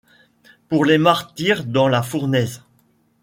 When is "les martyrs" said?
0.85-1.63